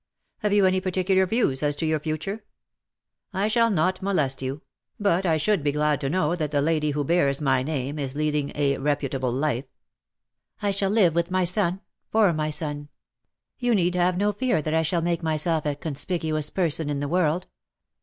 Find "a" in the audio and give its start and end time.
8.55-8.79, 15.67-15.75